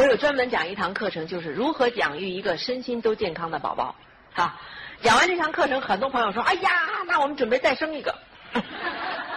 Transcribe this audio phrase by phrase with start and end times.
[0.00, 3.94] 我有专门讲一堂课程，就是如何养育一个身心都健康的宝宝。
[4.32, 4.58] 哈，
[5.02, 6.70] 讲完这堂课程，很多朋友说：“哎呀，
[7.06, 8.14] 那我们准备再生一个。”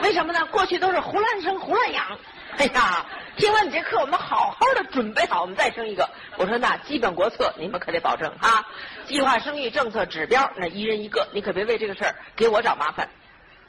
[0.02, 0.45] 为什么呢？
[0.45, 2.18] 过去都是胡乱生、胡乱养。
[2.55, 3.05] 哎呀，
[3.36, 6.09] 听完你这课，我们好好的准备好，我们再生一个。
[6.38, 8.66] 我说那基本国策你们可得保证哈，
[9.05, 13.09] 计划生育政策指标那一人一个，你可别为这个事儿给我找麻烦，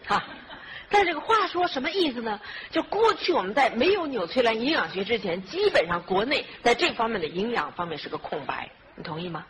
[0.06, 0.22] 哈。
[0.94, 2.40] 但这个话说什么意思呢？
[2.70, 9.44] 就过去我们在没有纽崔莱营养学之前，基本上国内在这方面的营养方面是个空白，你同意吗？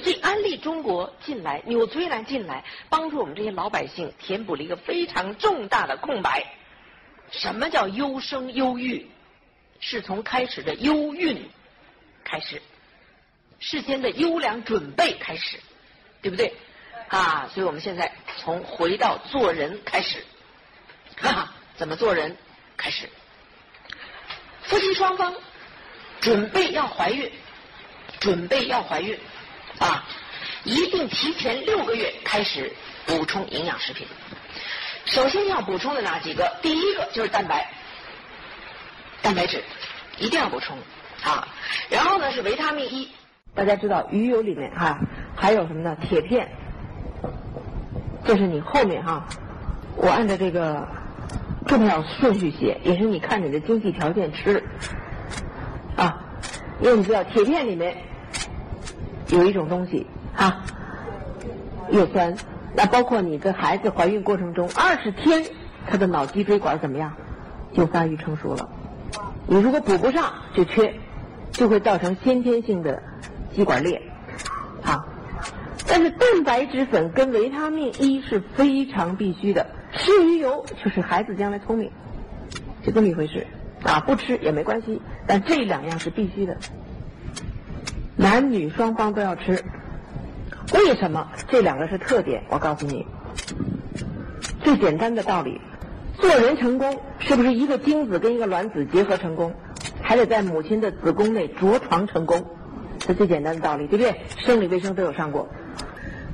[0.00, 6.44] 所以安利中国进来，纽崔莱进来，帮助我们这些老百姓填补了一个非常重大的空白。
[7.32, 9.10] 什么叫优生优育？
[9.80, 11.50] 是从开始的优孕
[12.22, 12.62] 开始，
[13.58, 15.58] 事先的优良准备开始，
[16.22, 16.54] 对不对？
[17.08, 20.24] 啊，所以我们现在从回到做人开始。
[21.16, 22.36] 哈哈，怎么做人？
[22.78, 23.08] 开始，
[24.64, 25.32] 夫妻双方
[26.20, 27.32] 准备要怀孕，
[28.20, 29.18] 准备要怀孕
[29.78, 30.04] 啊，
[30.64, 32.70] 一定提前六个月开始
[33.06, 34.06] 补充营养食品。
[35.06, 36.54] 首先要补充的哪几个？
[36.60, 37.66] 第一个就是蛋白，
[39.22, 39.64] 蛋白质
[40.18, 40.76] 一定要补充
[41.24, 41.48] 啊。
[41.88, 43.10] 然后呢是维他命 E，
[43.54, 44.98] 大家知道鱼油里面哈
[45.34, 45.96] 还有什么呢？
[46.02, 46.46] 铁片，
[48.26, 49.26] 这是你后面哈，
[49.96, 50.86] 我按照这个。
[51.66, 54.62] 重要顺序写，也是你看你的经济条件吃
[55.96, 56.22] 啊，
[56.80, 57.96] 因为你知道铁片里面
[59.28, 60.06] 有一种东西
[60.36, 60.62] 啊，
[61.90, 62.36] 叶酸。
[62.74, 65.44] 那包括你的孩子怀孕过程中二十天，
[65.86, 67.14] 他的脑脊椎管怎么样，
[67.72, 68.68] 就发育成熟了。
[69.46, 70.94] 你如果补不上，就缺，
[71.52, 73.02] 就会造成先天性的
[73.54, 74.02] 肌管裂
[74.82, 75.06] 啊。
[75.88, 79.66] 但是蛋白质粉跟维他命 E 是非常必须的。
[79.96, 81.90] 吃鱼油就是孩子将来聪明，
[82.84, 83.46] 就这么一回事
[83.82, 84.00] 啊！
[84.00, 86.56] 不吃也没关系，但这两样是必须的，
[88.16, 89.62] 男女双方都要吃。
[90.74, 92.42] 为什么这两个是特点？
[92.50, 93.06] 我告诉你，
[94.62, 95.60] 最简单的道理：
[96.18, 99.54] 做人成功是不是一个精子跟一个卵子结合成功，
[100.02, 102.44] 还得在母亲的子宫内着床成功？
[102.98, 104.20] 这最简单的道理，对不对？
[104.38, 105.48] 生理卫生都有上过。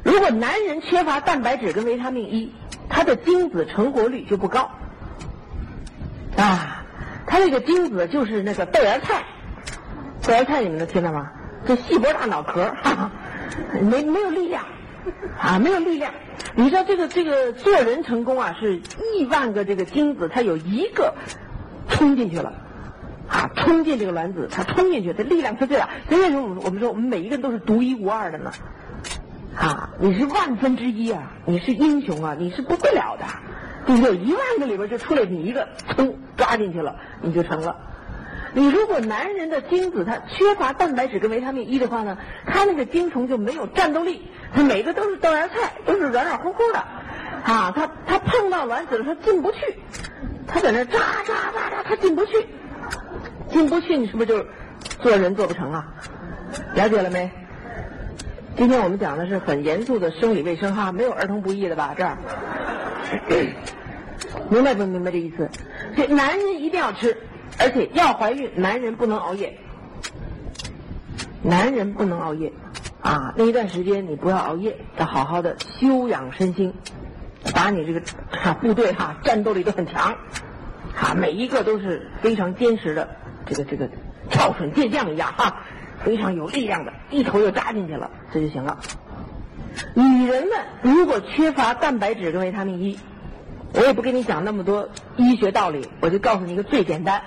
[0.03, 2.53] 如果男人缺乏蛋白质跟维他命 E。
[2.93, 4.71] 他的精子成活率就不高
[6.37, 6.85] 啊，
[7.27, 9.25] 他那个精子就是那个豆芽菜，
[10.23, 11.31] 豆芽菜你们能听到吗？
[11.67, 13.11] 这细脖大脑壳，哈哈
[13.81, 14.65] 没没有力量
[15.41, 16.13] 啊，没有力量。
[16.55, 21.15] 你知道这个这个做人成功啊，是亿万个这个精子，它有一个
[21.89, 22.53] 冲进去了
[23.29, 25.89] 啊，冲进这个卵子，它冲进去，它力量是最大。
[26.09, 28.53] 所以为什么我们我们说我们每一个人都是独一无二的呢？
[29.57, 31.31] 啊，你是万分之一啊！
[31.45, 32.35] 你是英雄啊！
[32.39, 33.25] 你是不得了的，
[33.87, 34.17] 对不对？
[34.17, 37.77] 一万个里边就出来你一个，噌抓进去了，你就成了。
[38.55, 46.79] 你如果男人的精子他缺乏蛋白质跟维他命 E 的话呢，他那个精虫就没有战斗力，他每个都是豆芽菜，都是软软乎乎的，
[47.45, 49.59] 啊，他他碰到卵子了，他进不去，
[50.47, 52.47] 他在那扎扎扎扎，他进不去，
[53.51, 54.47] 进不去，你是不是就
[55.01, 55.87] 做人做不成啊？
[56.75, 57.31] 了解了没？
[58.55, 61.95] 今天我们讲的是很严肃的生理卫生哈，没有儿童不宜的吧？
[61.97, 62.19] 这儿，
[64.51, 65.49] 明白不明白这意思？
[65.97, 67.17] 这男人一定要吃，
[67.59, 69.59] 而且要怀孕，男人不能熬夜，
[71.43, 72.53] 男人不能熬夜
[73.01, 73.33] 啊！
[73.37, 76.75] 那一段时间你不要熬夜，要好好的休养身心，
[77.55, 80.15] 把你这个哈部队哈战斗力都很强，
[80.95, 83.09] 啊每一个都是非常坚实的，
[83.47, 83.89] 这个这个
[84.29, 85.63] 跳水健将一样哈。
[86.05, 88.79] 非常有力量的，一头就扎进去了，这就行了。
[89.95, 92.99] 女人们如果缺乏蛋白质跟维他命 E，
[93.73, 97.23] 我也不跟你讲那么多医学道理，我就告诉你一个最简单：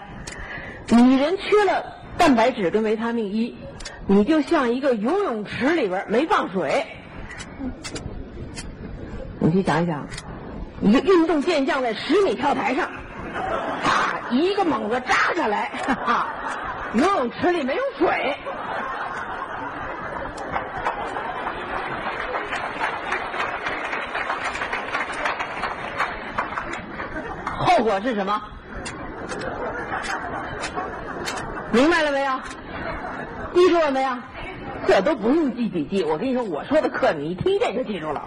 [0.89, 1.83] 女人缺了
[2.17, 3.57] 蛋白质跟维他命 E，
[4.05, 6.85] 你就像一个游泳池里边没放水。
[9.39, 10.07] 你去想一想，
[10.81, 16.27] 一个运动健将在十米跳台上，啊，一个猛子扎下来，哈哈，
[16.93, 18.35] 游泳池里没有水。
[27.77, 28.41] 后果是什么？
[31.71, 32.39] 明白了没有？
[33.53, 34.15] 记住了没有？
[34.87, 36.03] 这都不用记笔记。
[36.03, 38.23] 我跟你说，我说的课你一听见就记住了。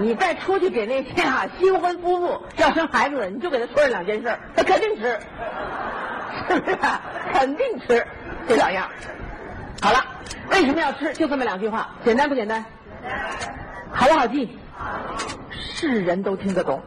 [0.00, 5.20] 你再出去给那些啊 新婚夫妇要生孩子的，你就给他说这两件事，他肯定吃，
[6.48, 6.78] 是不是？
[7.32, 8.04] 肯定吃
[8.48, 8.88] 这两样。
[9.80, 10.04] 好了，
[10.50, 11.12] 为什么要吃？
[11.12, 12.64] 就这么两句话，简单不简单？
[13.92, 14.58] 好不好记？
[15.50, 16.82] 是人都听得懂，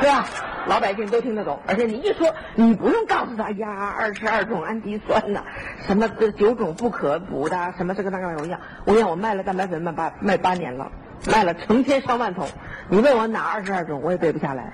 [0.00, 0.26] 对吧？
[0.68, 1.58] 老百姓都听得懂。
[1.66, 5.42] 而且你一说，你不用告诉他呀，二十二种氨基酸呐，
[5.86, 10.92] 什么这九种不可补的，什么这个那个我讲，我讲我卖了蛋白粉卖八卖八年了，
[11.26, 12.46] 卖了成千上万桶。
[12.88, 14.72] 你问我哪二十二种，我也背不下来。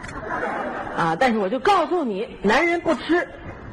[0.97, 3.29] 啊，但是我就告诉你，男人不吃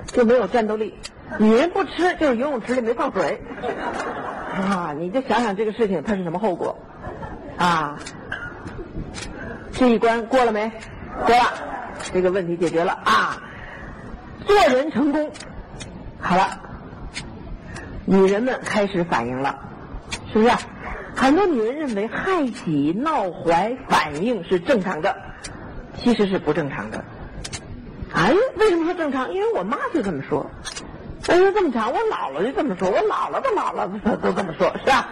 [0.05, 0.95] 就没有战斗力，
[1.37, 3.41] 女人不吃就是游泳池里没放水。
[4.55, 6.77] 啊，你就想想这个事情它是什么后果。
[7.57, 7.97] 啊，
[9.71, 10.71] 这一关过了没？
[11.25, 11.43] 过了，
[12.13, 13.41] 这个问题解决了啊，
[14.45, 15.31] 做人成功，
[16.19, 16.59] 好了，
[18.05, 19.59] 女人们开始反应了，
[20.33, 20.51] 是不是？
[21.15, 25.15] 很多女人认为害喜、闹怀反应是正常的，
[25.97, 27.03] 其实是不正常的。
[28.13, 29.31] 哎，为什么说正常？
[29.33, 30.49] 因为我妈就这么说。
[31.27, 35.07] 哎呀，这么长，我姥姥就这么说，我姥姥的姥姥都都这么说，是吧？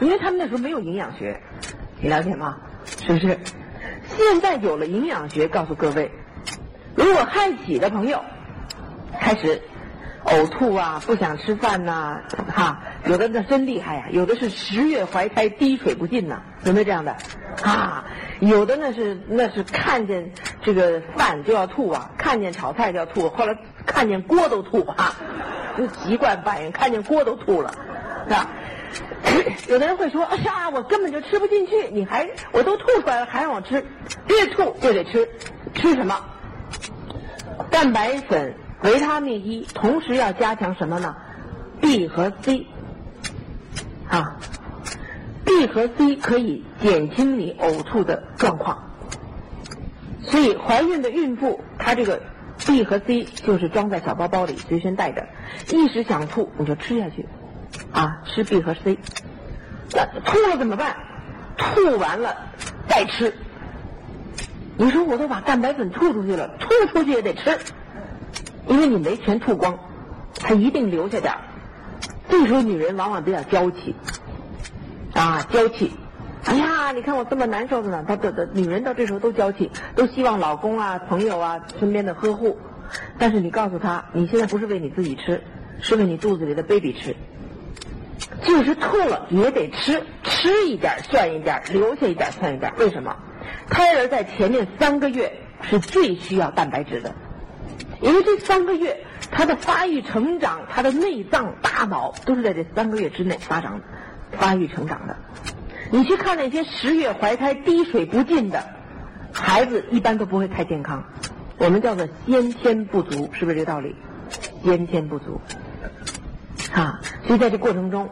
[0.00, 1.40] 因为他们那时候没有营养学。
[2.00, 2.56] 你了解吗？
[2.84, 3.38] 是不是？
[4.08, 6.10] 现在有了营养学，告诉各位，
[7.02, 8.22] 如果害喜的朋友
[9.20, 9.60] 开始
[10.24, 12.20] 呕吐啊，不想吃饭呐，
[12.54, 17.16] 哈，有的那真厉害呀，有的是十月怀胎，滴水不进呐，有没有这样的？
[17.64, 18.04] 啊，
[18.38, 20.32] 有的那是那是看见
[20.62, 25.14] 这个饭就要吐啊，看见炒菜就要吐，后来看见锅都吐啊，
[25.76, 27.74] 就习惯反应，看见锅都吐了，
[28.28, 28.48] 是吧？
[29.68, 33.84] 有的人会说：“哎呀，我根本就吃不进去，你还我都吐出来了，还让我吃，
[34.28, 35.28] 越吐就得吃，
[35.74, 36.14] 吃什么？
[37.70, 41.16] 蛋白粉、维他命 E，同时要加强什么呢
[41.80, 42.66] ？B 和 C
[44.08, 44.36] 啊
[45.44, 48.90] ，B 和 C 可以减轻你呕吐的状况，
[50.22, 52.20] 所以怀孕的孕妇她这个
[52.66, 55.26] B 和 C 就是装在小包包里随身带着，
[55.72, 57.26] 一时想吐你就吃下去。”
[57.90, 58.98] 啊，吃 B 和 C，
[59.94, 60.94] 那吐了怎么办？
[61.56, 62.36] 吐完了
[62.86, 63.32] 再吃。
[64.82, 67.56] 你说我都把蛋白粉吐出去了，吐出去也得吃，
[68.66, 69.78] 因为你没全吐光，
[70.34, 71.32] 它一定留下点
[72.28, 73.94] 这时候女人往往比较娇气，
[75.14, 75.92] 啊，娇气。
[76.46, 82.58] 哎呀，你看我这么难受的呢，她的的女人到这时候都娇气，都希望老公啊、朋友啊身边的呵护。
[83.18, 85.44] 但是你告诉她，你现在不是为你自己吃，
[85.80, 87.14] 是为你肚子里的 baby 吃。
[88.44, 92.72] 就是吐了也得吃，吃一点算一点，留下一点算一点。
[92.78, 93.14] 为什么？
[93.72, 95.32] 胎儿在前面三个月
[95.62, 97.14] 是最需要蛋白质的，
[98.02, 103.80] 因为这三个月他的发育成长，他的内脏、大脑都是在这三个月之内发长、
[104.32, 105.16] 发育成长的。
[105.90, 108.62] 你去看那些十月怀胎、滴水不进的
[109.32, 111.04] 孩子，一般都不会太健康。
[111.56, 113.96] 我们叫做先天不足，是不是这个道理？
[114.62, 115.40] 先天不足。
[116.74, 118.10] 啊，所以在这过程中，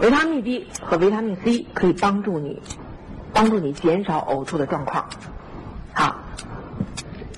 [0.00, 2.60] 维他命 D 和维他命 C 可以帮助你，
[3.38, 5.08] 帮助你减少呕吐的状况。
[5.92, 6.16] 好，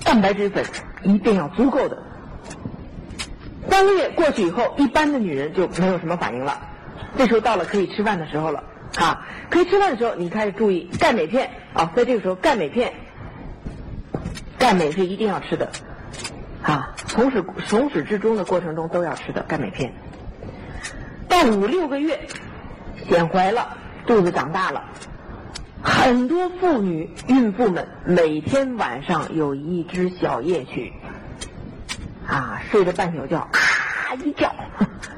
[0.03, 0.65] 蛋白质粉
[1.03, 2.01] 一定要足够的。
[3.69, 6.59] 三个月过去以后，一般的女人就没有什么反应了。
[7.19, 8.63] 这时候到了可以吃饭的时候了。
[8.95, 12.93] 啊，可以吃饭的时候，你开始注意钙镁片啊，在这个时候钙镁片，
[14.57, 15.69] 钙镁是一定要吃的。
[16.63, 19.93] 啊，从始从始至终的过程中都要吃的钙镁片。
[21.29, 22.27] 到五六个月，
[23.07, 23.77] 显怀了，
[24.07, 24.85] 肚子长大了，
[25.83, 30.93] 很多妇女、孕妇们每天晚上有一支小夜曲，
[32.27, 34.53] 啊，睡着半宿觉，咔一叫，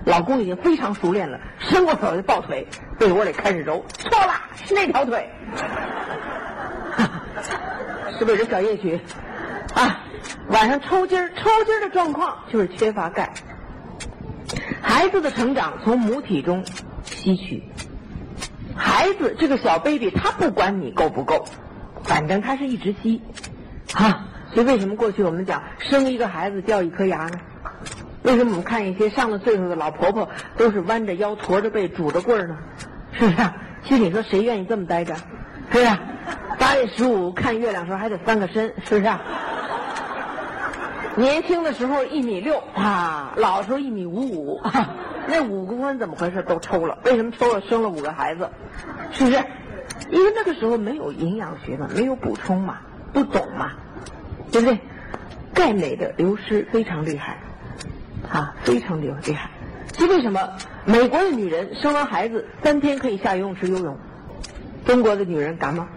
[0.06, 5.30] 老公已经非常熟练了，伸过手就抱腿，被窝里开始揉，错了，是那条腿，
[8.18, 9.00] 是不是这小夜曲？
[9.74, 10.02] 啊，
[10.50, 13.34] 晚上抽筋儿，抽筋儿的状况就是缺乏钙。
[14.82, 16.64] 孩子的成长从母体中
[17.04, 17.64] 吸取，
[18.76, 21.46] 孩子这个小 baby 他不管你够不够，
[22.04, 23.22] 反正他是一直吸，
[23.94, 27.40] 啊，所以为什么过去我们讲生一个孩子掉一颗牙呢？
[28.24, 32.58] 为什么我们看一些上了岁数的老婆婆都是弯着腰驼着背拄着棍儿呢？
[33.12, 33.50] 是不是？
[33.84, 35.14] 其实你说谁愿意这么待着？
[35.16, 35.22] 是
[35.72, 35.88] 不是？
[36.58, 39.14] 八月十五看月亮时候还得翻个身，是不是？
[41.16, 44.62] 年轻的时候一米六啊，老时候一米五五，
[45.28, 46.42] 那五公分怎么回事？
[46.44, 47.62] 都抽了，为什么抽了？
[47.62, 48.50] 生了五个孩子，
[49.12, 49.44] 是不是？
[50.10, 52.80] 因为那个时候没有营养学嘛，没有补充嘛，
[53.14, 53.72] 不懂嘛，
[54.52, 54.80] 对不对？
[55.54, 57.38] 钙镁的流失非常厉害，
[58.30, 59.50] 啊，非常厉厉害。
[59.92, 60.40] 这为什么
[60.86, 63.98] 美国的女人生完孩子三天可以下游泳池游泳，
[64.86, 65.88] 中国的女人敢吗？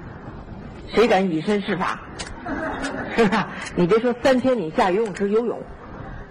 [0.88, 2.00] 谁敢以身试法？
[3.16, 3.48] 是吧？
[3.74, 5.58] 你别说三天你下游泳池游泳，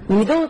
[0.08, 0.48] 你都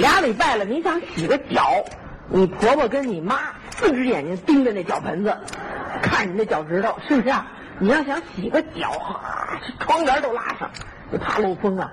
[0.00, 1.84] 俩礼拜了，你想洗个脚，
[2.28, 3.38] 你婆婆跟你妈
[3.70, 5.36] 四只眼睛盯着那脚盆子，
[6.02, 7.28] 看你那脚趾头，是不是？
[7.28, 7.46] 啊？
[7.78, 8.92] 你要想洗个脚，
[9.66, 10.70] 这窗帘都拉上，
[11.20, 11.92] 怕漏风啊，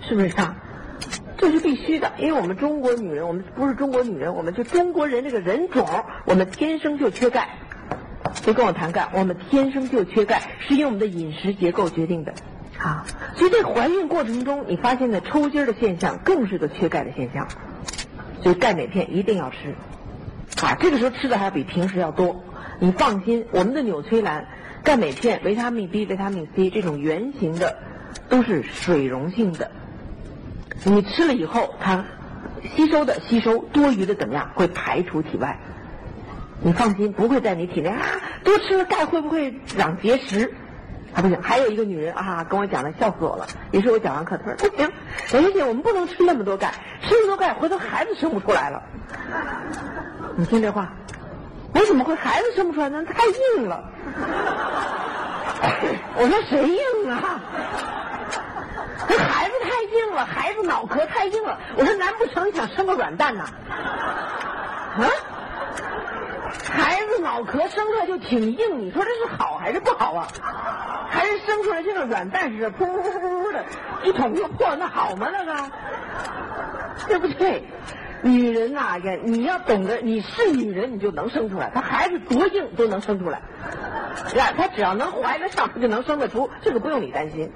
[0.00, 0.54] 是不是啊？
[1.36, 5.86] 这是必须的，因为我们中国女人，我们不是中国女人，我们就中国人这个人种，
[6.24, 7.48] 我们天生就缺钙。
[8.44, 12.32] 别跟我谈钙，我们天生就缺钙，是因为我们的饮食结构决定的。
[12.78, 13.04] 啊，
[13.34, 17.48] 所以在怀孕过程中，你发现的抽筋的现象，更是个缺钙的现象。
[18.42, 19.74] 所以钙镁片一定要吃。
[20.64, 22.44] 啊，这个时候吃的还要比平时要多。
[22.78, 24.46] 你放心，我们的纽崔莱
[24.84, 27.76] 钙镁片、维他命 B、维他命 C 这种圆形的，
[28.28, 29.70] 都是水溶性的。
[30.84, 32.04] 你吃了以后，它
[32.74, 34.50] 吸收的吸收，多余的怎么样？
[34.54, 35.58] 会排除体外。
[36.62, 38.00] 你放心，不会在你体内啊。
[38.44, 40.54] 多吃了钙会不会长结石？
[41.14, 41.40] 啊不行。
[41.42, 43.46] 还有一个女人啊，跟我讲的笑死我了。
[43.70, 44.92] 也是我讲完课，她说不行，
[45.26, 46.72] 小姐，我们不能吃那么多钙，
[47.02, 48.82] 吃那么多钙，回头孩子生不出来了。
[50.36, 50.92] 你听这话，
[51.74, 53.04] 我怎么会孩子生不出来呢？
[53.04, 53.84] 太硬了。
[56.16, 57.40] 我说谁硬啊？
[59.08, 61.58] 这孩子太硬了，孩子脑壳太硬了。
[61.76, 63.44] 我说难不成你想生个软蛋呐？
[64.98, 65.08] 啊？
[66.68, 70.26] 孩子脑壳生出来就挺硬，你说这是好还是不好啊？
[71.08, 73.64] 还是生出来像个软蛋似的，噗噗噗噗的，
[74.04, 75.28] 一捅就破，那好吗？
[75.32, 75.70] 那个，
[77.08, 77.64] 对不对？
[78.22, 81.70] 女人呐，呀，你要懂得，你是女人，你就能生出来。
[81.72, 83.40] 她孩子多硬都能生出来，
[84.34, 87.52] 呀，她只要能怀得上，她就能生得出，这个不用你担心。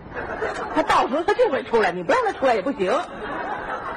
[0.75, 2.93] 她到时候她就会出来，你不让她出来也不行，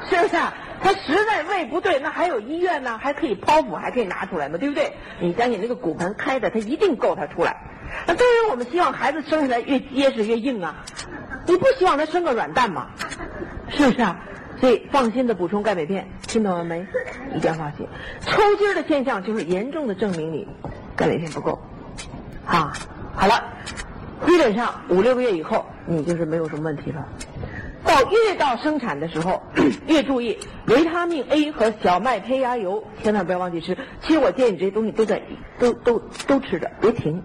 [0.10, 0.38] 是不是？
[0.81, 4.91] 他实在胃不对，那还有医院呢，还可以剖腹，还可以拿出来嘛，对不对？
[5.19, 7.55] 你相信那个骨盆开的，他一定够他出来。
[8.05, 10.75] 那当然，我们希望孩子生下来越结实越硬啊，
[11.45, 12.88] 你不希望他生个软蛋吗？
[13.69, 14.19] 是不是啊？
[14.60, 16.86] 所以放心的补充钙镁片，听懂了没？
[17.33, 17.88] 一定要放心。
[18.22, 20.48] 抽筋的现象就是严重的证明你
[20.95, 21.62] 钙镁片不够。
[22.45, 22.74] 啊，
[23.15, 23.41] 好了，
[24.25, 27.07] 基本上五六个月以后，你就是没有什么问题了。
[27.85, 29.41] 到越到生产的时候，
[29.87, 30.37] 越注意
[30.67, 33.77] 维他命 A 和小麦胚芽油，千万不要忘记吃。
[34.01, 35.21] 其实我建议你这些东西都在
[35.59, 37.21] 都都都吃着，别停。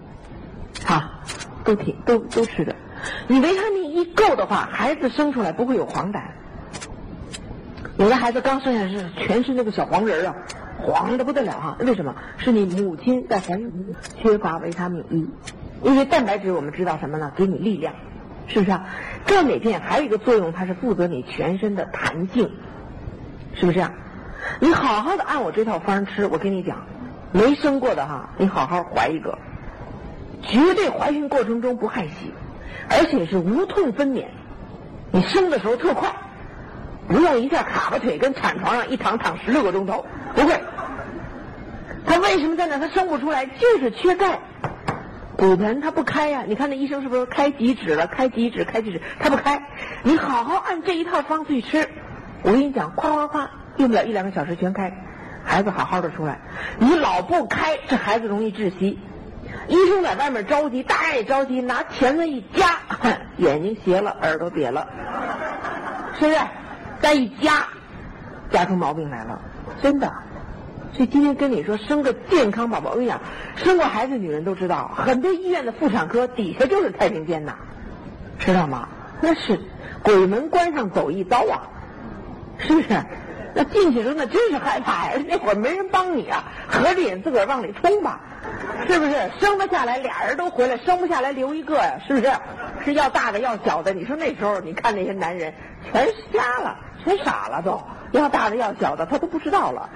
[0.85, 1.21] 啊，
[1.65, 2.75] 都停都都吃着。
[3.27, 6.21] 你维他命一够的话，孩子生出来不会有黄疸。
[7.97, 10.35] 有的孩子刚生下来是全是那个小黄人啊，
[10.77, 11.77] 黄的不得了啊。
[11.79, 12.15] 为什么？
[12.37, 13.71] 是你母亲在怀孕
[14.21, 15.27] 缺乏维他命 E，
[15.83, 17.31] 因为蛋白质我们知道什么呢？
[17.35, 17.93] 给你力量，
[18.47, 18.85] 是不是啊？
[19.25, 22.51] 这每片还有一个作用，它是负责你全身的弹性，
[23.55, 23.91] 是不是啊？
[24.59, 26.85] 你好好的按我这套方吃，我跟你讲，
[27.31, 29.37] 没生过的哈，你好好怀一个。
[30.41, 32.33] 绝对怀孕过程中不害喜，
[32.89, 34.25] 而且是无痛分娩。
[35.11, 36.09] 你生的时候特快，
[37.07, 40.59] 不用一下卡巴腿跟产床上一躺躺十六个钟头，不会。
[42.05, 42.77] 他为什么在那？
[42.79, 44.39] 他生不出来，就是缺钙。
[45.39, 48.07] 骨盆它不开呀，你看那医生是不是开几指了？
[48.07, 48.65] 开几指？
[48.65, 49.01] 开几指？
[49.21, 49.63] 它不开。
[50.03, 51.89] 你好好按这一套方子去吃，
[52.43, 54.91] 我跟你讲，夸夸夸，用不了一两个小时全开，
[55.45, 56.41] 孩子好好的出来。
[56.77, 58.99] 你老不开，这孩子容易窒息。
[59.69, 62.75] 医生在外面着急，太着急，拿钳子一夹，
[63.37, 64.89] 眼睛斜了，耳朵瘪了，
[66.19, 66.37] 是不是？
[66.99, 67.65] 再一夹，
[68.51, 69.39] 夹出毛病来了，
[69.81, 70.11] 真的。
[70.93, 73.21] 所以今天跟你说，生个健康宝宝，我跟你讲，
[73.55, 77.55] 生过孩子女人都知道，很多医院的妇产科底下就是太平间呐，
[78.39, 78.89] 知道吗？
[79.21, 79.59] 那是
[80.01, 81.67] 鬼门关上走一遭啊，
[82.57, 82.87] 是不是？
[83.53, 88.21] 那进去时候那真是害怕呀，那会儿没人帮你啊，合着眼自个儿往里冲吧。
[88.87, 91.99] 是不是生不下来，俩人都回来，生不下来留一个呀？
[92.07, 92.31] 是不是？
[92.85, 93.93] 是要大的要小的？
[93.93, 97.81] 你说那时候，你看那些男人全瞎了，全傻了，都
[98.11, 99.89] 要大的要小的，他都不知道了，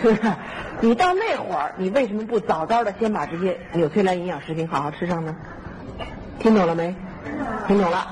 [0.00, 0.32] 是不是？
[0.80, 5.34] 你到那会儿，你为什么不早早的先把这些纽崔莱营养食品好好吃上呢？
[6.38, 6.94] 听懂了没？
[7.66, 8.06] 听懂了。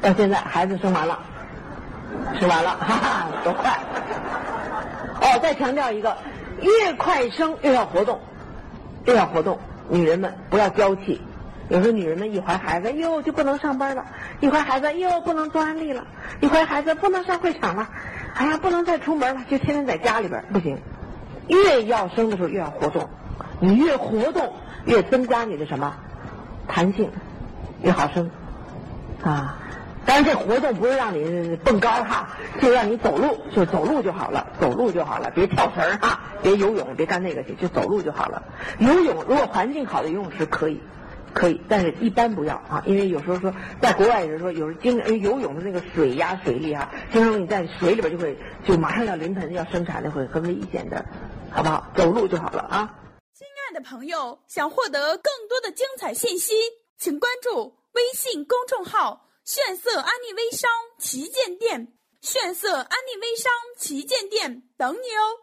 [0.00, 1.18] 到现在孩子生完了，
[2.38, 3.78] 吃完了，哈哈，多快！
[5.20, 6.16] 哦，再强调一个，
[6.60, 8.20] 越快生越要活动。
[9.04, 9.58] 越要活动，
[9.88, 11.20] 女人们不要娇气。
[11.72, 14.04] 有时候女人们一怀孩子，哟就不能上班了；
[14.40, 16.02] 一怀孩子，又不能做安利了；
[16.42, 17.88] 一怀孩子，不能上会场了。
[18.34, 20.78] 哎呀，不能再出门了，就天天在家里边，不行。
[21.48, 23.08] 越要生的时候越要活动，
[23.58, 24.52] 你越活动
[24.84, 25.96] 越增加你的什么
[26.68, 27.10] 弹性，
[27.80, 28.30] 越好生
[29.22, 29.56] 啊。
[30.04, 32.28] 当然，这活动不是让你蹦高哈，
[32.60, 38.42] 就让你走路，就走路就好了，走路就好了，别跳绳哈，别游泳，别干那个去，就走路就好了。
[38.76, 40.82] 游泳如果环境好的游泳池可以，
[41.34, 51.04] 可以，但是一般不要啊，因为有时候说在国外，有时候有时经游泳的那个水压水力哈，经常你在水里边就会就马上要临盆要生产的会很危险的，
[51.50, 51.90] 好不好？
[51.96, 52.94] 走路就好了啊。
[53.34, 56.54] 亲爱的朋友，想获得更多的精彩信息，
[56.98, 59.28] 请关注微信公众号。
[59.44, 61.88] 炫色安利微商旗舰店，
[62.20, 65.41] 炫色安利微商旗舰店等你哦。